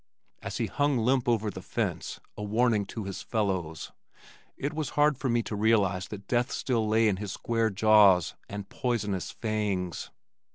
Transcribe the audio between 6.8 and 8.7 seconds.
lay in his square jaws and